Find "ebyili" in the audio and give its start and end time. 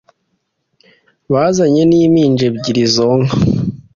2.49-2.83